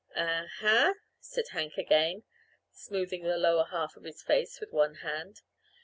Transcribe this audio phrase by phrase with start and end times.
[0.15, 2.23] "Uh huh," said Hank again,
[2.71, 5.41] smoothing the lower half of his face with one hand.